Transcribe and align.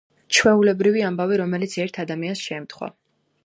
ჩვეულებრივი 0.37 1.03
ამბავი, 1.11 1.37
რომელიც 1.43 1.77
ერთ 1.85 2.03
ადამიანს 2.05 2.45
შეემთხვა. 2.49 2.95